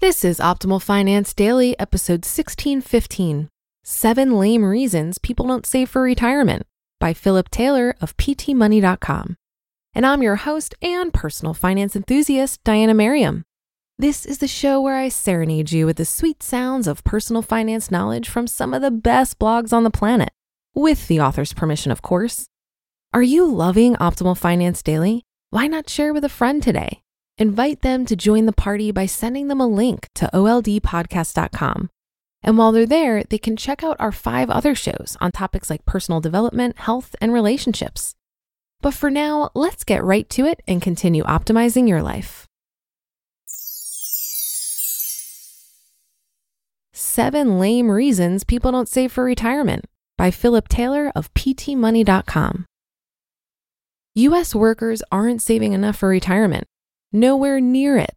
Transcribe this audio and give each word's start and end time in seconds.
This 0.00 0.24
is 0.24 0.38
Optimal 0.38 0.80
Finance 0.80 1.34
Daily, 1.34 1.78
episode 1.78 2.24
1615 2.24 3.50
Seven 3.84 4.38
Lame 4.38 4.64
Reasons 4.64 5.18
People 5.18 5.46
Don't 5.46 5.66
Save 5.66 5.90
for 5.90 6.00
Retirement 6.00 6.66
by 6.98 7.12
Philip 7.12 7.50
Taylor 7.50 7.94
of 8.00 8.16
PTMoney.com. 8.16 9.36
And 9.94 10.06
I'm 10.06 10.22
your 10.22 10.36
host 10.36 10.74
and 10.80 11.12
personal 11.12 11.52
finance 11.52 11.94
enthusiast, 11.94 12.64
Diania 12.64 12.96
Merriam. 12.96 13.44
This 13.98 14.24
is 14.24 14.38
the 14.38 14.48
show 14.48 14.80
where 14.80 14.96
I 14.96 15.10
serenade 15.10 15.70
you 15.70 15.84
with 15.84 15.98
the 15.98 16.06
sweet 16.06 16.42
sounds 16.42 16.86
of 16.86 17.04
personal 17.04 17.42
finance 17.42 17.90
knowledge 17.90 18.26
from 18.26 18.46
some 18.46 18.72
of 18.72 18.80
the 18.80 18.90
best 18.90 19.38
blogs 19.38 19.70
on 19.70 19.84
the 19.84 19.90
planet, 19.90 20.30
with 20.74 21.08
the 21.08 21.20
author's 21.20 21.52
permission, 21.52 21.92
of 21.92 22.00
course. 22.00 22.46
Are 23.12 23.22
you 23.22 23.44
loving 23.44 23.96
Optimal 23.96 24.38
Finance 24.38 24.82
Daily? 24.82 25.24
Why 25.50 25.66
not 25.66 25.90
share 25.90 26.14
with 26.14 26.24
a 26.24 26.30
friend 26.30 26.62
today? 26.62 27.02
Invite 27.40 27.80
them 27.80 28.04
to 28.04 28.14
join 28.14 28.44
the 28.44 28.52
party 28.52 28.92
by 28.92 29.06
sending 29.06 29.48
them 29.48 29.60
a 29.60 29.66
link 29.66 30.08
to 30.14 30.28
oldpodcast.com. 30.32 31.88
And 32.42 32.58
while 32.58 32.70
they're 32.70 32.86
there, 32.86 33.24
they 33.24 33.38
can 33.38 33.56
check 33.56 33.82
out 33.82 33.96
our 33.98 34.12
five 34.12 34.50
other 34.50 34.74
shows 34.74 35.16
on 35.20 35.32
topics 35.32 35.70
like 35.70 35.84
personal 35.86 36.20
development, 36.20 36.78
health, 36.78 37.16
and 37.20 37.32
relationships. 37.32 38.14
But 38.82 38.94
for 38.94 39.10
now, 39.10 39.50
let's 39.54 39.84
get 39.84 40.04
right 40.04 40.28
to 40.30 40.44
it 40.44 40.62
and 40.68 40.80
continue 40.80 41.24
optimizing 41.24 41.88
your 41.88 42.02
life. 42.02 42.46
Seven 46.92 47.58
Lame 47.58 47.90
Reasons 47.90 48.44
People 48.44 48.72
Don't 48.72 48.88
Save 48.88 49.12
for 49.12 49.24
Retirement 49.24 49.86
by 50.16 50.30
Philip 50.30 50.68
Taylor 50.68 51.10
of 51.14 51.32
PTMoney.com. 51.34 52.66
U.S. 54.14 54.54
workers 54.54 55.02
aren't 55.10 55.40
saving 55.40 55.72
enough 55.72 55.96
for 55.96 56.08
retirement 56.08 56.66
Nowhere 57.12 57.60
near 57.60 57.96
it. 57.96 58.14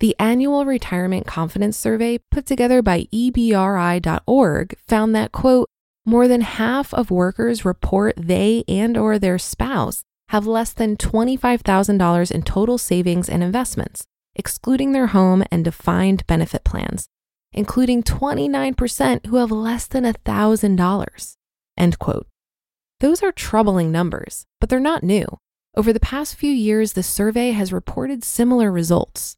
The 0.00 0.16
annual 0.18 0.64
retirement 0.66 1.26
confidence 1.26 1.78
survey 1.78 2.18
put 2.30 2.44
together 2.44 2.82
by 2.82 3.04
ebri.org 3.12 4.76
found 4.86 5.14
that 5.14 5.32
quote 5.32 5.70
more 6.04 6.28
than 6.28 6.40
half 6.42 6.92
of 6.92 7.10
workers 7.10 7.64
report 7.64 8.14
they 8.16 8.64
and 8.68 8.96
or 8.96 9.18
their 9.18 9.38
spouse 9.38 10.02
have 10.28 10.46
less 10.46 10.72
than 10.72 10.96
$25,000 10.96 12.30
in 12.30 12.42
total 12.42 12.78
savings 12.78 13.28
and 13.28 13.42
investments, 13.42 14.06
excluding 14.34 14.92
their 14.92 15.08
home 15.08 15.44
and 15.50 15.64
defined 15.64 16.26
benefit 16.26 16.64
plans, 16.64 17.08
including 17.52 18.02
29% 18.02 19.26
who 19.26 19.36
have 19.36 19.50
less 19.50 19.86
than 19.86 20.04
$1,000. 20.04 21.36
End 21.76 21.98
quote. 21.98 22.26
Those 23.00 23.22
are 23.22 23.32
troubling 23.32 23.92
numbers, 23.92 24.46
but 24.60 24.68
they're 24.68 24.80
not 24.80 25.02
new. 25.02 25.26
Over 25.78 25.92
the 25.92 26.00
past 26.00 26.36
few 26.36 26.50
years, 26.50 26.94
the 26.94 27.02
survey 27.02 27.50
has 27.50 27.70
reported 27.70 28.24
similar 28.24 28.72
results. 28.72 29.36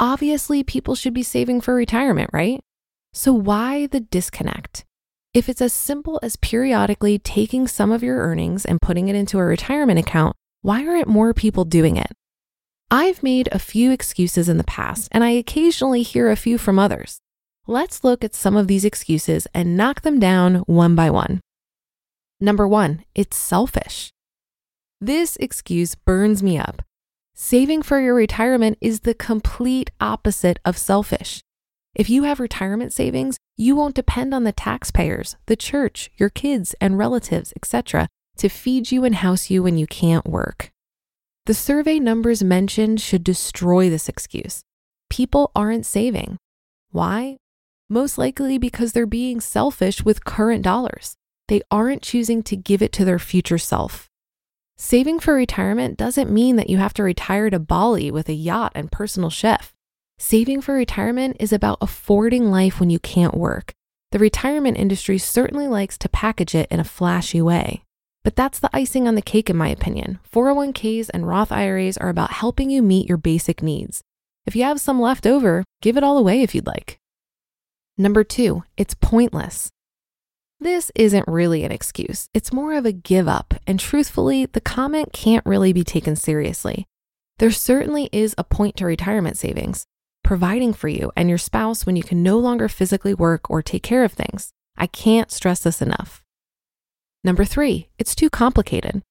Obviously, 0.00 0.62
people 0.62 0.94
should 0.94 1.12
be 1.12 1.22
saving 1.22 1.60
for 1.60 1.74
retirement, 1.74 2.30
right? 2.32 2.58
So, 3.12 3.34
why 3.34 3.86
the 3.86 4.00
disconnect? 4.00 4.86
If 5.34 5.46
it's 5.46 5.60
as 5.60 5.74
simple 5.74 6.18
as 6.22 6.36
periodically 6.36 7.18
taking 7.18 7.68
some 7.68 7.92
of 7.92 8.02
your 8.02 8.16
earnings 8.16 8.64
and 8.64 8.80
putting 8.80 9.08
it 9.08 9.14
into 9.14 9.38
a 9.38 9.44
retirement 9.44 9.98
account, 9.98 10.34
why 10.62 10.86
aren't 10.86 11.06
more 11.06 11.34
people 11.34 11.66
doing 11.66 11.98
it? 11.98 12.12
I've 12.90 13.22
made 13.22 13.50
a 13.52 13.58
few 13.58 13.90
excuses 13.90 14.48
in 14.48 14.56
the 14.56 14.64
past, 14.64 15.08
and 15.12 15.22
I 15.22 15.30
occasionally 15.30 16.02
hear 16.02 16.30
a 16.30 16.36
few 16.36 16.56
from 16.56 16.78
others. 16.78 17.18
Let's 17.66 18.02
look 18.02 18.24
at 18.24 18.34
some 18.34 18.56
of 18.56 18.68
these 18.68 18.86
excuses 18.86 19.46
and 19.52 19.76
knock 19.76 20.00
them 20.00 20.18
down 20.18 20.56
one 20.60 20.94
by 20.94 21.10
one. 21.10 21.40
Number 22.40 22.66
one, 22.66 23.04
it's 23.14 23.36
selfish. 23.36 24.10
This 25.00 25.36
excuse 25.36 25.94
burns 25.94 26.42
me 26.42 26.58
up. 26.58 26.82
Saving 27.32 27.82
for 27.82 28.00
your 28.00 28.14
retirement 28.14 28.78
is 28.80 29.00
the 29.00 29.14
complete 29.14 29.90
opposite 30.00 30.58
of 30.64 30.76
selfish. 30.76 31.40
If 31.94 32.10
you 32.10 32.24
have 32.24 32.40
retirement 32.40 32.92
savings, 32.92 33.36
you 33.56 33.76
won't 33.76 33.94
depend 33.94 34.34
on 34.34 34.42
the 34.42 34.52
taxpayers, 34.52 35.36
the 35.46 35.54
church, 35.54 36.10
your 36.16 36.30
kids 36.30 36.74
and 36.80 36.98
relatives, 36.98 37.52
etc., 37.54 38.08
to 38.38 38.48
feed 38.48 38.90
you 38.90 39.04
and 39.04 39.14
house 39.14 39.50
you 39.50 39.62
when 39.62 39.78
you 39.78 39.86
can't 39.86 40.26
work. 40.26 40.70
The 41.46 41.54
survey 41.54 42.00
numbers 42.00 42.42
mentioned 42.42 43.00
should 43.00 43.22
destroy 43.22 43.88
this 43.88 44.08
excuse. 44.08 44.62
People 45.10 45.52
aren't 45.54 45.86
saving. 45.86 46.38
Why? 46.90 47.36
Most 47.88 48.18
likely 48.18 48.58
because 48.58 48.92
they're 48.92 49.06
being 49.06 49.40
selfish 49.40 50.04
with 50.04 50.24
current 50.24 50.62
dollars. 50.62 51.14
They 51.46 51.62
aren't 51.70 52.02
choosing 52.02 52.42
to 52.42 52.56
give 52.56 52.82
it 52.82 52.92
to 52.94 53.04
their 53.04 53.20
future 53.20 53.58
self. 53.58 54.07
Saving 54.80 55.18
for 55.18 55.34
retirement 55.34 55.96
doesn't 55.96 56.30
mean 56.30 56.54
that 56.54 56.70
you 56.70 56.78
have 56.78 56.94
to 56.94 57.02
retire 57.02 57.50
to 57.50 57.58
Bali 57.58 58.12
with 58.12 58.28
a 58.28 58.32
yacht 58.32 58.70
and 58.76 58.92
personal 58.92 59.28
chef. 59.28 59.74
Saving 60.18 60.60
for 60.60 60.72
retirement 60.72 61.36
is 61.40 61.52
about 61.52 61.78
affording 61.80 62.52
life 62.52 62.78
when 62.78 62.88
you 62.88 63.00
can't 63.00 63.34
work. 63.34 63.72
The 64.12 64.20
retirement 64.20 64.78
industry 64.78 65.18
certainly 65.18 65.66
likes 65.66 65.98
to 65.98 66.08
package 66.08 66.54
it 66.54 66.68
in 66.70 66.78
a 66.78 66.84
flashy 66.84 67.42
way. 67.42 67.82
But 68.22 68.36
that's 68.36 68.60
the 68.60 68.70
icing 68.72 69.08
on 69.08 69.16
the 69.16 69.22
cake, 69.22 69.50
in 69.50 69.56
my 69.56 69.68
opinion. 69.68 70.20
401ks 70.32 71.10
and 71.12 71.26
Roth 71.26 71.50
IRAs 71.50 71.96
are 71.96 72.08
about 72.08 72.30
helping 72.30 72.70
you 72.70 72.80
meet 72.80 73.08
your 73.08 73.18
basic 73.18 73.64
needs. 73.64 74.02
If 74.46 74.54
you 74.54 74.62
have 74.62 74.80
some 74.80 75.00
left 75.00 75.26
over, 75.26 75.64
give 75.82 75.96
it 75.96 76.04
all 76.04 76.18
away 76.18 76.42
if 76.42 76.54
you'd 76.54 76.68
like. 76.68 76.98
Number 77.96 78.22
two, 78.22 78.62
it's 78.76 78.94
pointless. 78.94 79.70
This 80.60 80.90
isn't 80.96 81.28
really 81.28 81.62
an 81.62 81.70
excuse, 81.70 82.28
it's 82.34 82.52
more 82.52 82.74
of 82.74 82.84
a 82.84 82.90
give 82.90 83.28
up, 83.28 83.54
and 83.64 83.78
truthfully, 83.78 84.46
the 84.46 84.60
comment 84.60 85.12
can't 85.12 85.46
really 85.46 85.72
be 85.72 85.84
taken 85.84 86.16
seriously. 86.16 86.84
There 87.38 87.52
certainly 87.52 88.08
is 88.12 88.34
a 88.36 88.42
point 88.42 88.76
to 88.78 88.84
retirement 88.84 89.36
savings, 89.36 89.86
providing 90.24 90.74
for 90.74 90.88
you 90.88 91.12
and 91.16 91.28
your 91.28 91.38
spouse 91.38 91.86
when 91.86 91.94
you 91.94 92.02
can 92.02 92.24
no 92.24 92.38
longer 92.38 92.68
physically 92.68 93.14
work 93.14 93.48
or 93.48 93.62
take 93.62 93.84
care 93.84 94.02
of 94.02 94.12
things. 94.12 94.50
I 94.76 94.88
can't 94.88 95.30
stress 95.30 95.60
this 95.62 95.80
enough. 95.80 96.24
Number 97.22 97.44
three, 97.44 97.88
it's 97.96 98.16
too 98.16 98.28
complicated. 98.28 99.02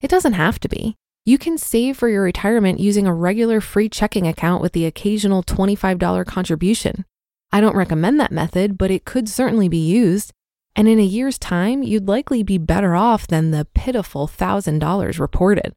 It 0.00 0.10
doesn't 0.10 0.32
have 0.32 0.58
to 0.60 0.68
be. 0.68 0.96
You 1.24 1.38
can 1.38 1.58
save 1.58 1.96
for 1.96 2.08
your 2.08 2.22
retirement 2.22 2.80
using 2.80 3.06
a 3.06 3.14
regular 3.14 3.60
free 3.60 3.88
checking 3.88 4.26
account 4.26 4.62
with 4.62 4.72
the 4.72 4.84
occasional 4.84 5.44
$25 5.44 6.26
contribution. 6.26 7.04
I 7.52 7.60
don't 7.60 7.76
recommend 7.76 8.18
that 8.20 8.32
method, 8.32 8.76
but 8.76 8.90
it 8.90 9.04
could 9.04 9.28
certainly 9.28 9.68
be 9.68 9.78
used. 9.78 10.32
And 10.76 10.88
in 10.88 11.00
a 11.00 11.04
year's 11.04 11.38
time, 11.38 11.82
you'd 11.82 12.06
likely 12.06 12.42
be 12.42 12.58
better 12.58 12.94
off 12.94 13.26
than 13.26 13.50
the 13.50 13.66
pitiful 13.74 14.28
$1,000 14.28 15.18
reported. 15.18 15.72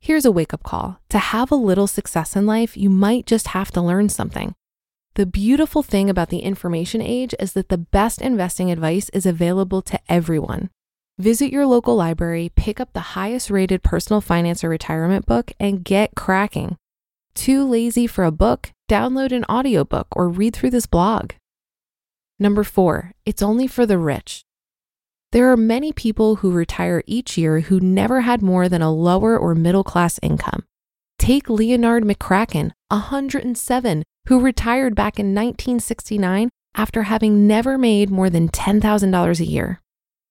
Here's 0.00 0.26
a 0.26 0.30
wake 0.30 0.52
up 0.52 0.62
call 0.62 1.00
to 1.08 1.18
have 1.18 1.50
a 1.50 1.56
little 1.56 1.86
success 1.86 2.36
in 2.36 2.44
life, 2.44 2.76
you 2.76 2.90
might 2.90 3.24
just 3.24 3.48
have 3.48 3.70
to 3.72 3.80
learn 3.80 4.10
something. 4.10 4.54
The 5.14 5.24
beautiful 5.24 5.82
thing 5.82 6.10
about 6.10 6.28
the 6.28 6.40
information 6.40 7.00
age 7.00 7.34
is 7.40 7.54
that 7.54 7.70
the 7.70 7.78
best 7.78 8.20
investing 8.20 8.70
advice 8.70 9.08
is 9.10 9.24
available 9.24 9.80
to 9.82 9.98
everyone. 10.08 10.68
Visit 11.18 11.52
your 11.52 11.66
local 11.66 11.96
library, 11.96 12.50
pick 12.54 12.80
up 12.80 12.92
the 12.92 13.14
highest 13.16 13.48
rated 13.48 13.82
personal 13.82 14.20
finance 14.20 14.62
or 14.62 14.68
retirement 14.68 15.24
book, 15.24 15.52
and 15.58 15.84
get 15.84 16.16
cracking. 16.16 16.76
Too 17.34 17.64
lazy 17.64 18.06
for 18.06 18.24
a 18.24 18.32
book? 18.32 18.72
Download 18.90 19.32
an 19.32 19.44
audiobook 19.48 20.08
or 20.14 20.28
read 20.28 20.54
through 20.54 20.70
this 20.70 20.86
blog. 20.86 21.32
Number 22.38 22.64
four, 22.64 23.12
it's 23.24 23.42
only 23.42 23.66
for 23.66 23.86
the 23.86 23.98
rich. 23.98 24.44
There 25.30 25.50
are 25.50 25.56
many 25.56 25.92
people 25.92 26.36
who 26.36 26.50
retire 26.50 27.02
each 27.06 27.38
year 27.38 27.60
who 27.60 27.80
never 27.80 28.22
had 28.22 28.42
more 28.42 28.68
than 28.68 28.82
a 28.82 28.92
lower 28.92 29.38
or 29.38 29.54
middle 29.54 29.84
class 29.84 30.18
income. 30.22 30.64
Take 31.18 31.48
Leonard 31.48 32.04
McCracken, 32.04 32.72
107, 32.88 34.02
who 34.28 34.40
retired 34.40 34.94
back 34.94 35.18
in 35.18 35.34
1969 35.34 36.50
after 36.74 37.04
having 37.04 37.46
never 37.46 37.78
made 37.78 38.10
more 38.10 38.30
than 38.30 38.48
$10,000 38.48 39.40
a 39.40 39.44
year. 39.44 39.80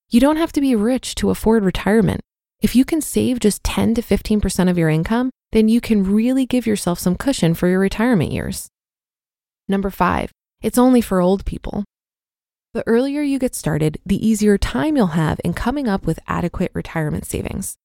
You 0.10 0.20
don't 0.20 0.38
have 0.38 0.52
to 0.54 0.62
be 0.62 0.76
rich 0.76 1.16
to 1.16 1.30
afford 1.30 1.64
retirement. 1.64 2.22
If 2.62 2.76
you 2.76 2.86
can 2.86 3.02
save 3.02 3.40
just 3.40 3.64
10 3.64 3.96
to 3.96 4.02
15% 4.02 4.70
of 4.70 4.78
your 4.78 4.90
income, 4.90 5.30
then 5.52 5.68
you 5.68 5.82
can 5.82 6.04
really 6.04 6.46
give 6.46 6.68
yourself 6.68 7.00
some 7.00 7.16
cushion 7.16 7.54
for 7.54 7.68
your 7.68 7.80
retirement 7.80 8.32
years. 8.32 8.68
Number 9.68 9.90
five, 9.90 10.32
it's 10.62 10.78
only 10.78 11.02
for 11.02 11.20
old 11.20 11.46
people. 11.46 11.84
The 12.74 12.88
earlier 12.88 13.22
you 13.22 13.38
get 13.38 13.54
started, 13.54 14.00
the 14.04 14.28
easier 14.28 14.58
time 14.58 14.98
you'll 14.98 15.08
have 15.08 15.40
in 15.44 15.54
coming 15.54 15.88
up 15.88 16.08
with 16.08 16.20
adequate 16.28 16.72
retirement 16.74 17.28
savings. 17.28 17.78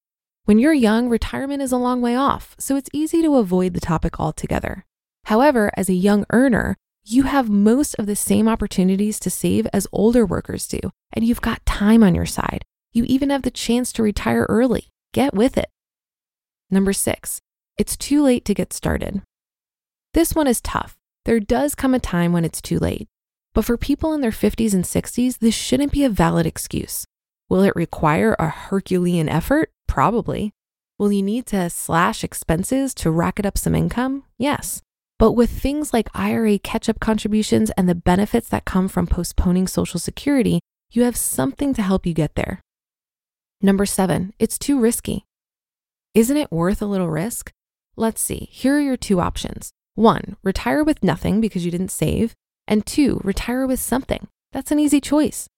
When 0.47 0.59
you're 0.59 0.73
young, 0.73 1.11
retirement 1.11 1.61
is 1.61 1.73
a 1.73 1.77
long 1.77 2.01
way 2.01 2.17
off, 2.17 2.57
so 2.59 2.75
it's 2.75 2.89
easy 2.95 3.21
to 3.21 3.37
avoid 3.37 3.75
the 3.75 3.81
topic 3.81 4.19
altogether. 4.19 4.87
However, 5.25 5.71
as 5.77 5.91
a 5.91 5.95
young 5.95 6.25
earner, 6.33 6.75
you 7.05 7.25
have 7.25 7.51
most 7.51 7.97
of 7.97 8.07
the 8.07 8.17
same 8.17 8.49
opportunities 8.49 9.21
to 9.21 9.29
save 9.29 9.67
as 9.75 9.87
older 9.93 10.25
workers 10.25 10.67
do, 10.67 10.81
and 11.13 11.23
you've 11.23 11.43
got 11.43 11.67
time 11.67 12.03
on 12.03 12.15
your 12.15 12.25
side. 12.25 12.65
You 12.95 13.05
even 13.05 13.29
have 13.29 13.43
the 13.43 13.51
chance 13.51 13.93
to 13.93 14.03
retire 14.03 14.47
early. 14.49 14.89
Get 15.13 15.35
with 15.35 15.59
it. 15.59 15.69
Number 16.71 16.95
six, 16.95 17.43
it's 17.77 17.95
too 17.95 18.23
late 18.23 18.47
to 18.47 18.55
get 18.55 18.73
started. 18.73 19.21
This 20.15 20.35
one 20.35 20.47
is 20.47 20.63
tough. 20.63 20.97
There 21.27 21.41
does 21.41 21.75
come 21.75 21.93
a 21.93 21.99
time 21.99 22.33
when 22.33 22.47
it's 22.47 22.63
too 22.63 22.79
late. 22.79 23.07
But 23.59 23.65
for 23.65 23.77
people 23.77 24.13
in 24.13 24.21
their 24.21 24.31
50s 24.31 24.73
and 24.73 24.85
60s, 24.85 25.41
this 25.41 25.53
shouldn't 25.53 25.91
be 25.91 26.05
a 26.05 26.09
valid 26.09 26.47
excuse. 26.47 27.05
Will 27.49 27.63
it 27.63 27.75
require 27.75 28.37
a 28.39 28.49
Herculean 28.49 29.29
effort? 29.29 29.73
Probably. 29.89 30.53
Will 30.97 31.11
you 31.11 31.25
need 31.25 31.45
to 31.47 31.69
slash 31.69 32.23
expenses 32.23 32.95
to 32.95 33.11
racket 33.11 33.45
up 33.45 33.59
some 33.59 33.75
income? 33.75 34.23
Yes. 34.39 34.81
But 35.19 35.33
with 35.33 35.51
things 35.51 35.93
like 35.93 36.09
IRA 36.15 36.61
catch 36.61 36.89
up 36.89 37.01
contributions 37.01 37.73
and 37.77 37.89
the 37.89 37.97
benefits 37.97 38.49
that 38.51 38.65
come 38.65 38.87
from 38.87 39.09
postponing 39.09 39.67
Social 39.67 39.99
Security, 39.99 40.61
you 40.93 41.03
have 41.03 41.17
something 41.17 41.75
to 41.75 41.83
help 41.83 42.07
you 42.07 42.15
get 42.15 42.37
there. 42.37 42.61
Number 43.61 43.87
seven, 43.87 44.35
it's 44.39 44.57
too 44.57 44.79
risky. 44.79 45.25
Isn't 46.15 46.37
it 46.37 46.53
worth 46.53 46.81
a 46.81 46.87
little 46.87 47.11
risk? 47.11 47.51
Let's 47.97 48.21
see. 48.21 48.47
Here 48.53 48.77
are 48.77 48.81
your 48.81 48.97
two 48.97 49.19
options. 49.19 49.73
One, 49.97 50.37
retire 50.45 50.85
with 50.85 51.03
nothing 51.03 51.41
because 51.41 51.65
you 51.65 51.73
didn't 51.73 51.91
save. 51.91 52.37
And 52.69 52.85
two, 52.85 53.21
retire 53.25 53.67
with 53.67 53.81
something. 53.81 54.29
That's 54.53 54.71
an 54.71 54.79
easy 54.79 55.01
choice. 55.01 55.49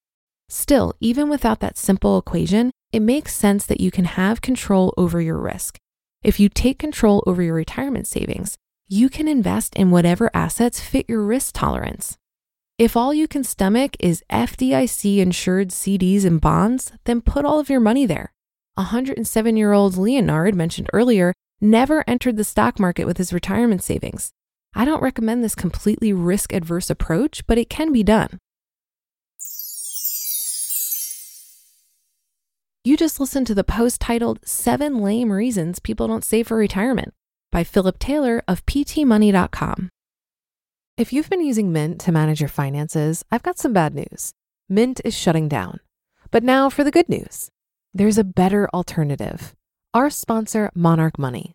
Still, 0.49 0.95
even 1.01 1.29
without 1.29 1.61
that 1.61 1.77
simple 1.77 2.17
equation, 2.17 2.71
it 2.93 3.01
makes 3.01 3.35
sense 3.35 3.67
that 3.67 3.81
you 3.81 3.91
can 3.91 4.05
have 4.05 4.41
control 4.41 4.95
over 4.97 5.21
your 5.21 5.39
risk. 5.39 5.77
If 6.23 6.39
you 6.39 6.49
take 6.49 6.79
control 6.79 7.23
over 7.27 7.43
your 7.43 7.55
retirement 7.55 8.07
savings, 8.07 8.57
you 8.89 9.09
can 9.09 9.27
invest 9.29 9.75
in 9.75 9.91
whatever 9.91 10.31
assets 10.33 10.81
fit 10.81 11.07
your 11.09 11.23
risk 11.23 11.55
tolerance. 11.55 12.17
If 12.79 12.97
all 12.97 13.13
you 13.13 13.29
can 13.29 13.45
stomach 13.45 13.97
is 14.01 14.25
FDIC 14.31 15.19
insured 15.19 15.69
CDs 15.69 16.25
and 16.25 16.41
bonds, 16.41 16.93
then 17.05 17.21
put 17.21 17.45
all 17.45 17.59
of 17.59 17.69
your 17.69 17.81
money 17.81 18.07
there. 18.07 18.33
107 18.75 19.57
year 19.57 19.73
old 19.73 19.97
Leonard, 19.97 20.55
mentioned 20.55 20.89
earlier, 20.93 21.35
never 21.61 22.05
entered 22.09 22.37
the 22.37 22.45
stock 22.45 22.79
market 22.79 23.05
with 23.05 23.19
his 23.19 23.33
retirement 23.33 23.83
savings. 23.83 24.33
I 24.75 24.85
don't 24.85 25.03
recommend 25.03 25.43
this 25.43 25.55
completely 25.55 26.13
risk 26.13 26.53
adverse 26.53 26.91
approach, 26.91 27.47
but 27.47 27.59
it 27.59 27.69
can 27.69 27.93
be 27.93 28.03
done. 28.03 28.39
You 32.83 32.97
just 32.97 33.21
listened 33.21 33.47
to 33.49 33.55
the 33.55 33.65
post 33.65 34.01
titled 34.01 34.41
Seven 34.45 35.01
Lame 35.01 35.31
Reasons 35.31 35.81
People 35.81 36.09
Don't 36.09 36.25
Save 36.25 36.49
for 36.49 36.57
Retirement 36.57 37.13
by 37.53 37.63
Philip 37.63 37.99
Taylor 37.99 38.43
of 38.49 38.65
PTMoney.com. 38.65 39.91
If 40.97 41.13
you've 41.13 41.29
been 41.29 41.45
using 41.45 41.73
Mint 41.73 42.01
to 42.03 42.13
manage 42.13 42.41
your 42.41 42.49
finances, 42.49 43.25
I've 43.31 43.43
got 43.43 43.59
some 43.59 43.73
bad 43.73 43.95
news. 43.95 44.33
Mint 44.69 45.01
is 45.05 45.17
shutting 45.17 45.49
down. 45.49 45.81
But 46.31 46.43
now 46.43 46.71
for 46.71 46.85
the 46.85 46.91
good 46.91 47.09
news 47.09 47.51
there's 47.93 48.19
a 48.19 48.25
better 48.25 48.69
alternative. 48.73 49.55
Our 49.93 50.11
sponsor, 50.11 50.71
Monarch 50.75 51.19
Money. 51.19 51.55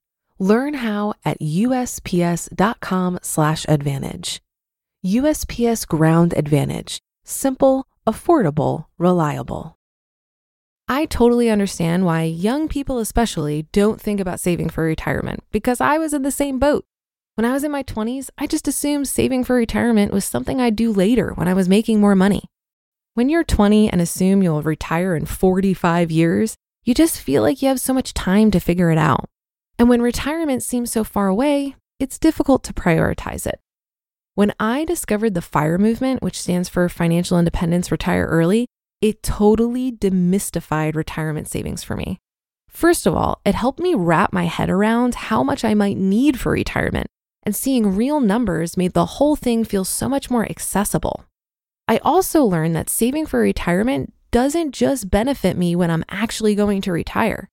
Learn 0.41 0.73
how 0.73 1.13
at 1.23 1.39
USPS.com/slash 1.39 3.65
advantage. 3.69 4.41
USPS 5.05 5.87
Ground 5.87 6.33
Advantage. 6.35 6.99
Simple, 7.23 7.85
affordable, 8.07 8.85
reliable. 8.97 9.77
I 10.87 11.05
totally 11.05 11.51
understand 11.51 12.05
why 12.05 12.23
young 12.23 12.67
people, 12.67 12.97
especially, 12.97 13.67
don't 13.71 14.01
think 14.01 14.19
about 14.19 14.39
saving 14.39 14.69
for 14.69 14.83
retirement 14.83 15.43
because 15.51 15.79
I 15.79 15.99
was 15.99 16.11
in 16.11 16.23
the 16.23 16.31
same 16.31 16.57
boat. 16.57 16.85
When 17.35 17.45
I 17.45 17.53
was 17.53 17.63
in 17.63 17.69
my 17.69 17.83
20s, 17.83 18.31
I 18.39 18.47
just 18.47 18.67
assumed 18.67 19.07
saving 19.07 19.43
for 19.43 19.55
retirement 19.55 20.11
was 20.11 20.25
something 20.25 20.59
I'd 20.59 20.75
do 20.75 20.91
later 20.91 21.33
when 21.35 21.47
I 21.47 21.53
was 21.53 21.69
making 21.69 21.99
more 21.99 22.15
money. 22.15 22.45
When 23.13 23.29
you're 23.29 23.43
20 23.43 23.91
and 23.91 24.01
assume 24.01 24.41
you'll 24.41 24.63
retire 24.63 25.15
in 25.15 25.27
45 25.27 26.09
years, 26.09 26.55
you 26.83 26.95
just 26.95 27.21
feel 27.21 27.43
like 27.43 27.61
you 27.61 27.67
have 27.67 27.79
so 27.79 27.93
much 27.93 28.15
time 28.15 28.49
to 28.49 28.59
figure 28.59 28.89
it 28.89 28.97
out. 28.97 29.29
And 29.81 29.89
when 29.89 30.03
retirement 30.03 30.61
seems 30.61 30.91
so 30.91 31.03
far 31.03 31.27
away, 31.27 31.75
it's 31.99 32.19
difficult 32.19 32.63
to 32.65 32.71
prioritize 32.71 33.47
it. 33.47 33.59
When 34.35 34.53
I 34.59 34.85
discovered 34.85 35.33
the 35.33 35.41
FIRE 35.41 35.79
movement, 35.79 36.21
which 36.21 36.39
stands 36.39 36.69
for 36.69 36.87
Financial 36.87 37.39
Independence 37.39 37.91
Retire 37.91 38.27
Early, 38.27 38.67
it 39.01 39.23
totally 39.23 39.91
demystified 39.91 40.93
retirement 40.93 41.49
savings 41.49 41.83
for 41.83 41.95
me. 41.95 42.19
First 42.69 43.07
of 43.07 43.15
all, 43.15 43.41
it 43.43 43.55
helped 43.55 43.79
me 43.79 43.95
wrap 43.95 44.31
my 44.31 44.43
head 44.43 44.69
around 44.69 45.15
how 45.15 45.41
much 45.41 45.65
I 45.65 45.73
might 45.73 45.97
need 45.97 46.39
for 46.39 46.51
retirement, 46.51 47.07
and 47.41 47.55
seeing 47.55 47.95
real 47.95 48.19
numbers 48.19 48.77
made 48.77 48.93
the 48.93 49.17
whole 49.17 49.35
thing 49.35 49.63
feel 49.63 49.83
so 49.83 50.07
much 50.07 50.29
more 50.29 50.45
accessible. 50.45 51.25
I 51.87 51.97
also 52.03 52.43
learned 52.43 52.75
that 52.75 52.91
saving 52.91 53.25
for 53.25 53.39
retirement 53.39 54.13
doesn't 54.29 54.73
just 54.73 55.09
benefit 55.09 55.57
me 55.57 55.75
when 55.75 55.89
I'm 55.89 56.05
actually 56.07 56.53
going 56.53 56.81
to 56.81 56.91
retire. 56.91 57.49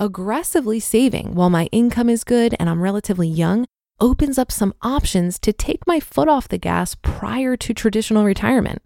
Aggressively 0.00 0.78
saving 0.78 1.34
while 1.34 1.50
my 1.50 1.64
income 1.72 2.08
is 2.08 2.22
good 2.22 2.54
and 2.60 2.70
I'm 2.70 2.80
relatively 2.80 3.26
young 3.26 3.64
opens 3.98 4.38
up 4.38 4.52
some 4.52 4.72
options 4.80 5.40
to 5.40 5.52
take 5.52 5.88
my 5.88 5.98
foot 5.98 6.28
off 6.28 6.46
the 6.46 6.56
gas 6.56 6.94
prior 7.02 7.56
to 7.56 7.74
traditional 7.74 8.24
retirement. 8.24 8.80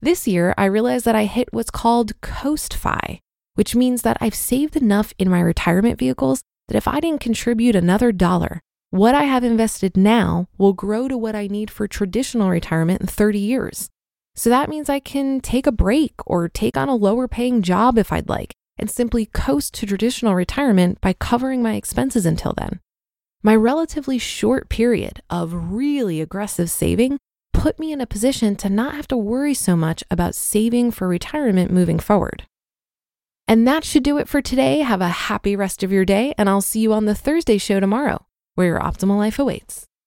This 0.00 0.26
year, 0.26 0.52
I 0.58 0.64
realized 0.64 1.04
that 1.04 1.14
I 1.14 1.26
hit 1.26 1.52
what's 1.52 1.70
called 1.70 2.20
Coast 2.20 2.74
Fi, 2.74 3.20
which 3.54 3.76
means 3.76 4.02
that 4.02 4.16
I've 4.20 4.34
saved 4.34 4.74
enough 4.74 5.14
in 5.20 5.30
my 5.30 5.38
retirement 5.38 6.00
vehicles 6.00 6.42
that 6.66 6.76
if 6.76 6.88
I 6.88 6.98
didn't 6.98 7.20
contribute 7.20 7.76
another 7.76 8.10
dollar, 8.10 8.60
what 8.90 9.14
I 9.14 9.22
have 9.22 9.44
invested 9.44 9.96
now 9.96 10.48
will 10.58 10.72
grow 10.72 11.06
to 11.06 11.16
what 11.16 11.36
I 11.36 11.46
need 11.46 11.70
for 11.70 11.86
traditional 11.86 12.50
retirement 12.50 13.02
in 13.02 13.06
30 13.06 13.38
years. 13.38 13.88
So 14.34 14.50
that 14.50 14.68
means 14.68 14.88
I 14.88 14.98
can 14.98 15.40
take 15.40 15.68
a 15.68 15.72
break 15.72 16.14
or 16.26 16.48
take 16.48 16.76
on 16.76 16.88
a 16.88 16.96
lower 16.96 17.28
paying 17.28 17.62
job 17.62 17.96
if 17.96 18.12
I'd 18.12 18.28
like 18.28 18.52
and 18.80 18.90
simply 18.90 19.26
coast 19.26 19.74
to 19.74 19.86
traditional 19.86 20.34
retirement 20.34 21.00
by 21.00 21.12
covering 21.12 21.62
my 21.62 21.74
expenses 21.74 22.26
until 22.26 22.54
then. 22.56 22.80
My 23.42 23.54
relatively 23.54 24.18
short 24.18 24.68
period 24.68 25.22
of 25.30 25.72
really 25.72 26.20
aggressive 26.20 26.70
saving 26.70 27.18
put 27.52 27.78
me 27.78 27.92
in 27.92 28.00
a 28.00 28.06
position 28.06 28.56
to 28.56 28.68
not 28.68 28.94
have 28.94 29.08
to 29.08 29.16
worry 29.16 29.54
so 29.54 29.76
much 29.76 30.02
about 30.10 30.34
saving 30.34 30.90
for 30.90 31.06
retirement 31.06 31.70
moving 31.70 31.98
forward. 31.98 32.44
And 33.46 33.66
that 33.66 33.84
should 33.84 34.02
do 34.02 34.18
it 34.18 34.28
for 34.28 34.40
today. 34.40 34.78
Have 34.78 35.00
a 35.00 35.08
happy 35.08 35.56
rest 35.56 35.82
of 35.82 35.92
your 35.92 36.04
day, 36.04 36.32
and 36.38 36.48
I'll 36.48 36.60
see 36.60 36.80
you 36.80 36.92
on 36.92 37.04
the 37.04 37.14
Thursday 37.14 37.58
show 37.58 37.80
tomorrow, 37.80 38.26
where 38.54 38.68
your 38.68 38.80
optimal 38.80 39.18
life 39.18 39.38
awaits. 39.38 39.86